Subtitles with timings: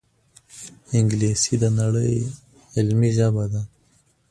[0.97, 2.15] انګلیسي د نړۍ
[2.75, 3.61] علمي ژبه ده